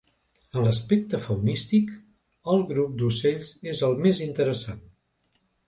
En 0.59 0.63
l'aspecte 0.67 1.19
faunístic, 1.25 1.91
el 2.55 2.65
grup 2.73 2.97
dels 3.03 3.21
ocells 3.21 3.53
és 3.75 3.85
el 3.91 3.97
més 4.07 4.25
interessant. 4.31 4.85